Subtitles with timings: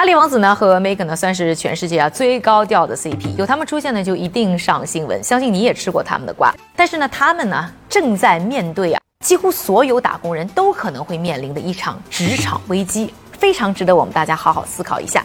[0.00, 6.50] 哈利王子呢和 Megha 呢算是全世界啊最高调的 CP，有他们出现呢就一定上新闻，相信你也吃过他们的瓜。
[6.74, 15.22] 但是呢，他们呢正在面对啊几乎所有打工人都可能会面临的一场职场危机，非常值得我们大家好好思考一下。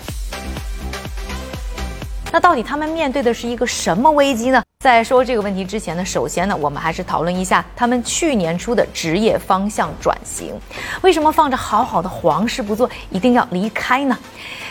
[2.33, 4.61] 那到底他们面对的是一个什么危机呢？
[4.79, 10.59] 在说这个问题之前呢，首先呢，我们还是讨论一下他们去年出的职业方向转行。
[11.01, 14.17] 为什么放着好好的皇室不做，一定要离开呢？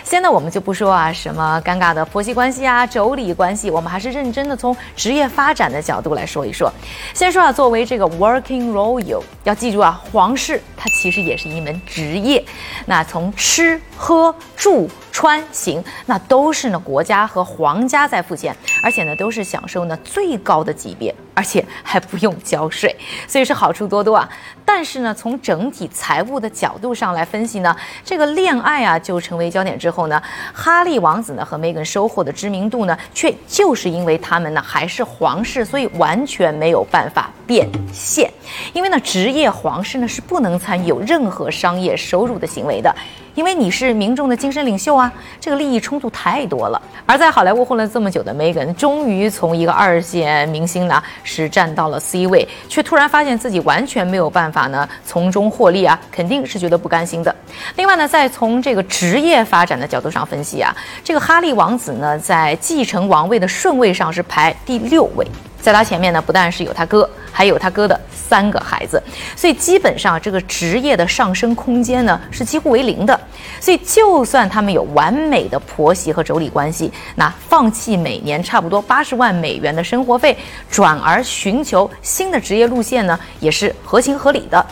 [0.02, 6.70] 现在我们就不说啊什么尴尬的婆媳关系啊、妯娌关系，我们还是认真的从职业发展的角度来说一说。
[7.14, 12.44] 先说啊，作为这个 working royal，要记住啊，皇室它其实也是一门职业。
[12.84, 14.90] 那从吃喝住。
[15.14, 22.94] 穿行那都是呢国家和皇家在付钱，而且呢都是享受呢最高的级别，而且还不用交税，
[23.26, 24.28] 所以是好处多多啊。
[24.64, 30.20] 但是呢从整体财务的角度上来分析呢，这个恋爱啊就成为焦点之后呢，
[30.52, 38.30] 哈利王子呢和梅根收获的知名度呢，却就是因为他们呢还是皇室，所以完全没有办法变现。
[38.72, 42.94] 因为呢职业皇室呢是不能参与有任何商业收入的行为的。
[43.34, 46.80] 因为你是民众的精神领袖啊，这个利益冲突太多了。
[47.06, 57.34] 而在好莱坞混了这么久的梅根，终于从一个二线明星呢，是站到了 C 位，却突然发现自己完全没有办法呢从中获利啊，肯定是觉得不甘心的。
[57.76, 65.26] 另外呢，再从这个职业发展的角度上分析啊，这个哈利王子呢，在继承王位的顺位上是排第六位。
[65.64, 69.02] 在他前面呢，不但是有他哥，还有他哥的三个孩子，
[69.34, 73.18] 所以基本上这个职业的上升空间呢是几乎为零的。
[73.62, 80.36] 所以就算他们有完美的婆媳和妯娌关系，那放弃每年差不多八十万美元的生活费，
[80.70, 84.66] 转而寻求新的职业路线呢，也是合情合理的。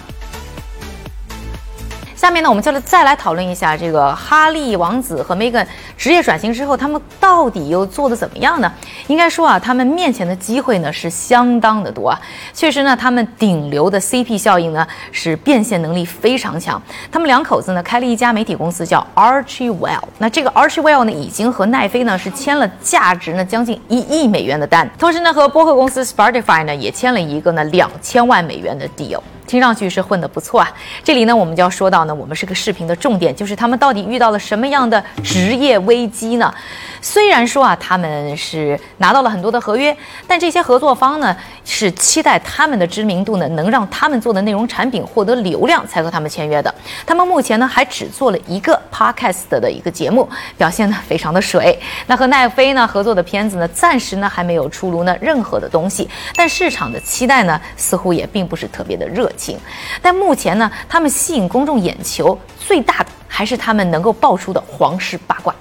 [2.23, 8.73] 下面呢，我们就来再来讨论一下这个哈利王子和梅根职业转型之后，他们到底又做的怎么样呢？
[9.09, 12.21] 应该说啊，他们面前的机会呢是相当的多啊。
[12.55, 16.81] 确实呢，他们顶流的 CP 效应呢是变现能力非常强。
[17.11, 29.19] 他们两口子呢开了一家媒体公司叫 Archiewell，那这个 Archiewell 呢已经和奈飞呢是签了价值呢将近一亿美元的单，同时呢和播客公司 Spotify 呢也签了一个呢两千万美元的 deal。
[29.53, 30.73] 听上去是混得不错啊，
[31.05, 36.55] 这里呢我们就要说到呢，我们是个视频的重点，就是他们到底遇到了什么样的职业危机呢？
[37.03, 39.95] 虽然说啊，他们是拿到了很多的合约，
[40.27, 46.73] 但这些合作方呢是期待他们的知名度呢能让他们做的内容产品获得流量才和他们签约的。
[47.05, 51.77] 他们目前呢还只做了一个 podcast 的一个节目，表现呢 非常的水。
[52.07, 59.59] 那和奈飞呢合作的片子呢暂时呢还没有出炉呢任何的东西，但市场的期待呢似乎也并不是特别的热情。
[60.01, 65.53] 但目前呢，他们吸引公众眼球最大的还是他们能够爆出的皇室八卦。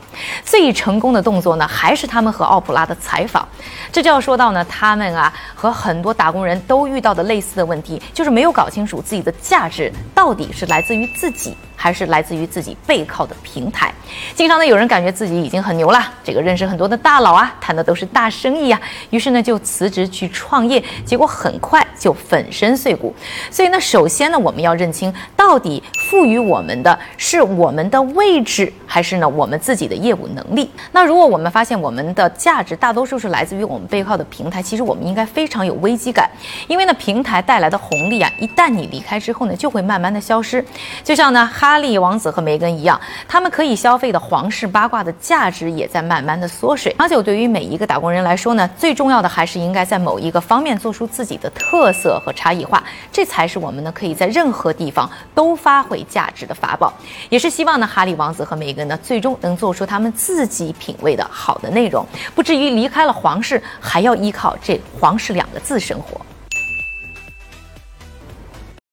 [0.44, 3.48] 最成功的动作呢，还是他们和奥普拉的采访。
[3.92, 11.56] 这就要说到呢，他们啊和很多打工人都遇到的类似的问题，就是没有搞清楚自己的价值到底是来自于自己。
[11.82, 13.92] 还是来自于自己背靠的平台。
[14.36, 23.16] 经常呢，有人感觉自己已经很牛了，这个认识很多的大佬啊，谈的都是大生意啊，于是呢就辞职去创业，结果很快就粉身碎骨。
[23.50, 30.70] 所以呢，首先呢，我们要认清到底赋予我们的是我们的位置，还是呢我们自己的业务能力。
[30.92, 36.30] 那如果我们发现我们的价值大多数是来自于我们背靠的平台，其实我们应该非常有危机感，
[36.68, 40.64] 因为呢平台带来的红利啊，一旦你离开之后呢，就会慢慢的消失。
[41.04, 41.71] 就像呢哈。
[41.72, 43.00] 哈利王子和梅根一样，
[43.30, 46.94] 他们可以消费的皇室八卦的价值也在慢慢的缩水。
[46.98, 56.92] 长久对于每一个打工人来说呢，最重要的还是应该在某一个方面做出自己的特色和差异化，这才是我们呢可以在任何地方都发挥价值的法宝。
[57.30, 62.06] 也是希望呢，哈利王子和梅根呢最终能做出他们自己品味的好的内容，
[62.36, 66.20] 不至于离开了皇室还要依靠这皇室两个字生活。